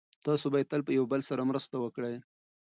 [0.25, 2.15] تاسو باید تل یو بل سره مرسته وکړئ.